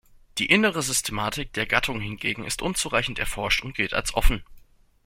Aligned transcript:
Die 0.39 0.47
innere 0.47 0.81
Systematik 0.81 1.53
der 1.53 1.67
Gattung 1.67 2.01
hingegen 2.01 2.43
ist 2.43 2.63
unzureichend 2.63 3.19
erforscht 3.19 3.63
und 3.63 3.75
gilt 3.75 3.93
als 3.93 4.15
offen. 4.15 4.41